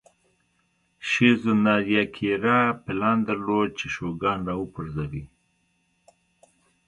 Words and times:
شیزو 1.09 1.53
ناریاکیرا 1.65 2.59
پلان 2.83 3.17
درلود 3.27 3.69
چې 3.79 3.85
شوګان 3.95 4.39
را 4.47 4.55
وپرځوي. 4.59 5.23